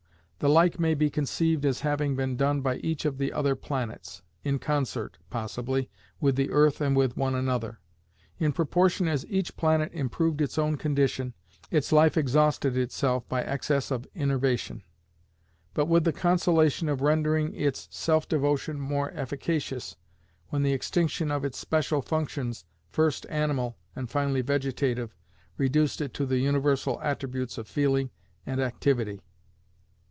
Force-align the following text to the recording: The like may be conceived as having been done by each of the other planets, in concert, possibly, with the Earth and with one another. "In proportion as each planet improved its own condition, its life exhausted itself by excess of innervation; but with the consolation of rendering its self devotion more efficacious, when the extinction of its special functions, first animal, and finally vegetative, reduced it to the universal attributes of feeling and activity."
The 0.41 0.49
like 0.49 0.79
may 0.79 0.95
be 0.95 1.11
conceived 1.11 1.67
as 1.67 1.81
having 1.81 2.15
been 2.15 2.35
done 2.35 2.61
by 2.61 2.77
each 2.77 3.05
of 3.05 3.19
the 3.19 3.31
other 3.31 3.55
planets, 3.55 4.23
in 4.43 4.57
concert, 4.57 5.19
possibly, 5.29 5.87
with 6.19 6.35
the 6.35 6.49
Earth 6.49 6.81
and 6.81 6.95
with 6.97 7.15
one 7.15 7.35
another. 7.35 7.79
"In 8.39 8.51
proportion 8.51 9.07
as 9.07 9.23
each 9.27 9.55
planet 9.55 9.91
improved 9.93 10.41
its 10.41 10.57
own 10.57 10.77
condition, 10.77 11.35
its 11.69 11.91
life 11.91 12.17
exhausted 12.17 12.75
itself 12.75 13.29
by 13.29 13.43
excess 13.43 13.91
of 13.91 14.07
innervation; 14.15 14.81
but 15.75 15.85
with 15.85 16.05
the 16.05 16.11
consolation 16.11 16.89
of 16.89 17.01
rendering 17.01 17.53
its 17.53 17.87
self 17.91 18.27
devotion 18.27 18.79
more 18.79 19.11
efficacious, 19.13 19.95
when 20.49 20.63
the 20.63 20.73
extinction 20.73 21.29
of 21.29 21.45
its 21.45 21.59
special 21.59 22.01
functions, 22.01 22.65
first 22.89 23.27
animal, 23.29 23.77
and 23.95 24.09
finally 24.09 24.41
vegetative, 24.41 25.15
reduced 25.57 26.01
it 26.01 26.15
to 26.15 26.25
the 26.25 26.39
universal 26.39 26.99
attributes 27.03 27.59
of 27.59 27.67
feeling 27.67 28.09
and 28.43 28.59
activity." 28.59 29.21